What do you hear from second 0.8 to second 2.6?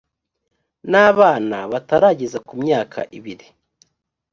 n abana batarageza ku